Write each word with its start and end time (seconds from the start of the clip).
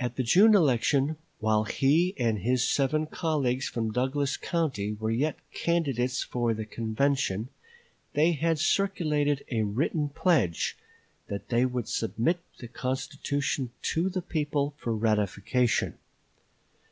At 0.00 0.16
the 0.16 0.24
June 0.24 0.56
election, 0.56 1.18
while 1.38 1.62
he 1.62 2.14
and 2.18 2.40
his 2.40 2.68
seven 2.68 3.06
colleagues 3.06 3.68
from 3.68 3.92
Douglas 3.92 4.36
County 4.36 4.90
were 4.94 5.12
yet 5.12 5.38
candidates 5.52 6.24
for 6.24 6.52
the 6.52 6.64
convention, 6.64 7.50
they 8.14 8.32
had 8.32 8.58
circulated 8.58 9.44
a 9.48 9.62
written 9.62 10.08
pledge 10.08 10.76
that 11.28 11.48
they 11.48 11.64
would 11.64 11.86
submit 11.88 12.40
the 12.58 12.66
constitution 12.66 13.70
to 13.82 14.08
the 14.10 14.20
people 14.22 14.74
for 14.78 14.92
ratification. 14.96 15.96